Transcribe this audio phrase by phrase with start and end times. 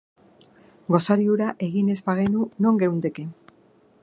[0.95, 3.31] Gosari hura egin ez bagenu, non geundeke?